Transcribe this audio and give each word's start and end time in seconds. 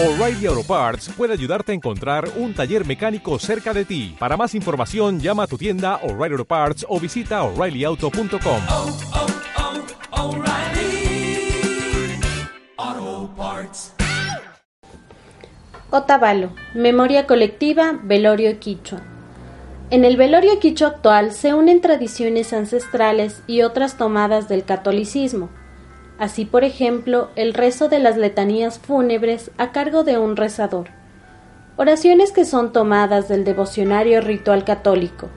O'Reilly 0.00 0.46
Auto 0.46 0.62
Parts 0.62 1.08
puede 1.08 1.32
ayudarte 1.32 1.72
a 1.72 1.74
encontrar 1.74 2.28
un 2.36 2.54
taller 2.54 2.86
mecánico 2.86 3.36
cerca 3.40 3.74
de 3.74 3.84
ti. 3.84 4.14
Para 4.16 4.36
más 4.36 4.54
información, 4.54 5.18
llama 5.18 5.42
a 5.42 5.46
tu 5.48 5.58
tienda 5.58 5.96
O'Reilly 6.04 6.34
Auto 6.34 6.44
Parts 6.44 6.86
o 6.88 7.00
visita 7.00 7.42
oreillyauto.com. 7.42 8.60
oh, 8.70 8.96
oh, 12.78 13.30
Parts. 13.36 13.92
Otavalo, 15.90 16.52
Memoria 16.74 17.26
Colectiva, 17.26 17.98
Velorio 18.00 18.56
Quichua. 18.60 19.00
En 19.90 20.04
el 20.04 20.16
velorio 20.16 20.60
quichua 20.60 20.88
actual 20.88 21.32
se 21.32 21.54
unen 21.54 21.80
tradiciones 21.80 22.52
ancestrales 22.52 23.42
y 23.48 23.62
otras 23.62 23.96
tomadas 23.96 24.48
del 24.48 24.62
catolicismo. 24.62 25.48
Así, 26.18 26.44
por 26.44 26.64
ejemplo, 26.64 27.30
el 27.36 27.54
rezo 27.54 27.88
de 27.88 28.00
las 28.00 28.16
letanías 28.16 28.80
fúnebres 28.80 29.52
a 29.56 29.70
cargo 29.70 30.02
de 30.02 30.18
un 30.18 30.36
rezador. 30.36 30.88
Oraciones 31.76 32.32
que 32.32 32.44
son 32.44 32.72
tomadas 32.72 33.28
del 33.28 33.44
devocionario 33.44 34.20
ritual 34.20 34.64
católico. 34.64 35.28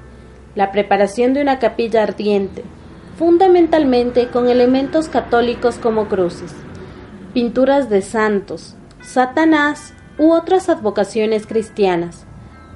La 0.55 0.72
preparación 0.72 1.36
de 1.36 1.41
una 1.41 1.60
capilla 1.60 2.02
ardiente, 2.02 2.64
fundamentalmente 3.18 4.30
con 4.30 4.50
elementos 4.50 5.08
católicos 5.08 5.76
como 5.76 6.08
cruces. 6.08 6.52
Pinturas 7.34 7.90
de 7.90 8.02
santos, 8.02 8.76
Satanás 9.02 9.94
u 10.18 10.32
otras 10.32 10.68
advocaciones 10.68 11.46
cristianas. 11.46 12.26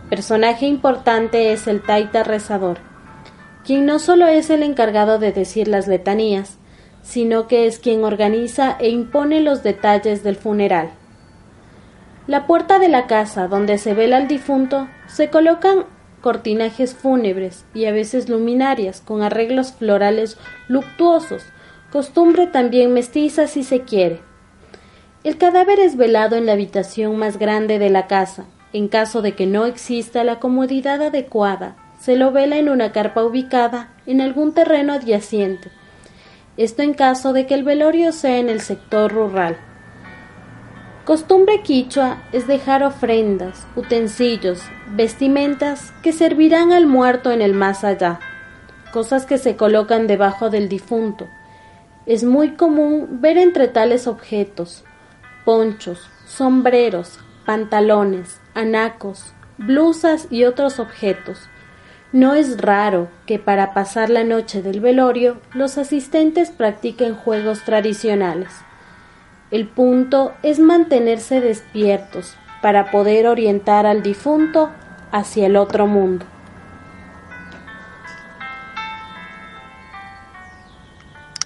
Personaje 0.09 0.67
importante 0.67 1.51
es 1.51 1.65
el 1.65 1.81
taita 1.81 2.23
rezador, 2.23 2.77
quien 3.65 3.87
no 3.87 3.97
solo 3.97 4.27
es 4.27 4.51
el 4.51 4.61
encargado 4.61 5.17
de 5.17 5.31
decir 5.31 5.67
las 5.67 5.87
letanías, 5.87 6.59
sino 7.05 7.47
que 7.47 7.67
es 7.67 7.79
quien 7.79 8.03
organiza 8.03 8.75
e 8.79 8.89
impone 8.89 9.39
los 9.39 9.63
detalles 9.63 10.23
del 10.23 10.35
funeral. 10.35 10.89
La 12.27 12.47
puerta 12.47 12.79
de 12.79 12.89
la 12.89 13.05
casa 13.05 13.47
donde 13.47 13.77
se 13.77 13.93
vela 13.93 14.17
al 14.17 14.27
difunto 14.27 14.87
se 15.07 15.29
colocan 15.29 15.85
cortinajes 16.21 16.95
fúnebres 16.95 17.65
y 17.75 17.85
a 17.85 17.91
veces 17.91 18.27
luminarias 18.27 18.99
con 19.01 19.21
arreglos 19.21 19.73
florales 19.73 20.37
luctuosos, 20.67 21.43
costumbre 21.91 22.47
también 22.47 22.91
mestiza 22.93 23.45
si 23.45 23.63
se 23.63 23.81
quiere. 23.81 24.21
El 25.23 25.37
cadáver 25.37 25.79
es 25.79 25.97
velado 25.97 26.35
en 26.35 26.47
la 26.47 26.53
habitación 26.53 27.17
más 27.17 27.37
grande 27.37 27.77
de 27.77 27.91
la 27.91 28.07
casa. 28.07 28.45
En 28.73 28.87
caso 28.87 29.21
de 29.21 29.33
que 29.33 29.45
no 29.45 29.67
exista 29.67 30.23
la 30.23 30.39
comodidad 30.39 31.01
adecuada, 31.01 31.75
se 31.99 32.15
lo 32.15 32.31
vela 32.31 32.57
en 32.57 32.69
una 32.69 32.91
carpa 32.91 33.23
ubicada 33.23 33.93
en 34.07 34.19
algún 34.21 34.53
terreno 34.53 34.93
adyacente. 34.93 35.69
Esto 36.57 36.81
en 36.81 36.93
caso 36.93 37.33
de 37.33 37.47
que 37.47 37.53
el 37.53 37.63
velorio 37.63 38.11
sea 38.11 38.37
en 38.37 38.49
el 38.49 38.61
sector 38.61 39.11
rural. 39.11 39.57
Costumbre 41.03 41.61
quichua 41.61 42.23
es 42.31 42.47
dejar 42.47 42.83
ofrendas, 42.83 43.67
utensilios, 43.75 44.61
vestimentas 44.87 45.91
que 46.01 46.11
servirán 46.11 46.71
al 46.71 46.87
muerto 46.87 47.31
en 47.31 47.41
el 47.41 47.53
más 47.53 47.83
allá, 47.83 48.19
cosas 48.91 49.25
que 49.25 49.37
se 49.37 49.55
colocan 49.55 50.07
debajo 50.07 50.49
del 50.49 50.67
difunto. 50.67 51.27
Es 52.05 52.23
muy 52.23 52.51
común 52.51 53.19
ver 53.21 53.37
entre 53.37 53.67
tales 53.67 54.07
objetos 54.07 54.83
ponchos, 55.45 56.09
sombreros, 56.25 57.19
pantalones, 57.45 58.41
anacos, 58.55 59.31
blusas 59.59 60.27
y 60.31 60.43
otros 60.43 60.79
objetos. 60.79 61.47
No 62.11 62.33
es 62.33 62.61
raro 62.61 63.09
que 63.25 63.39
para 63.39 63.73
pasar 63.73 64.09
la 64.09 64.23
noche 64.23 64.61
del 64.61 64.79
velorio 64.79 65.37
los 65.53 65.77
asistentes 65.77 66.49
practiquen 66.49 67.15
juegos 67.15 67.63
tradicionales. 67.63 68.49
El 69.51 69.67
punto 69.67 70.33
es 70.43 70.59
mantenerse 70.59 71.41
despiertos 71.41 72.35
para 72.61 72.91
poder 72.91 73.27
orientar 73.27 73.85
al 73.85 74.01
difunto 74.01 74.69
hacia 75.11 75.47
el 75.47 75.55
otro 75.55 75.87
mundo. 75.87 76.25